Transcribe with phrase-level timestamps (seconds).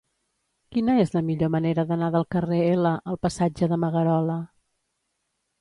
[0.75, 4.43] Quina és la millor manera d'anar del carrer L al passatge de Magarola?